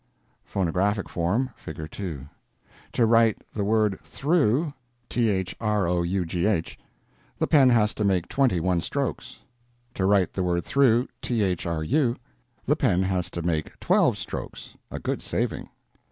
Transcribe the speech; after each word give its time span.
PHONOGRAPHIC 0.45 1.07
FORM: 1.07 1.51
(Figure 1.55 1.87
2) 1.87 2.27
To 2.93 3.05
write 3.05 3.43
the 3.53 3.63
word 3.63 3.99
"through," 4.03 4.73
the 5.09 6.73
pen 7.47 7.69
has 7.69 7.93
to 7.93 8.03
make 8.03 8.27
twenty 8.27 8.59
one 8.59 8.81
strokes. 8.81 9.41
To 9.93 10.07
write 10.07 10.33
the 10.33 10.41
word 10.43 10.65
"thru," 10.65 11.07
the 11.21 12.17
pen 12.75 13.03
has 13.03 13.29
to 13.29 13.43
make 13.43 13.79
twelve 13.79 14.17
strokes—a 14.17 14.97
good 14.97 15.21
saving. 15.21 15.69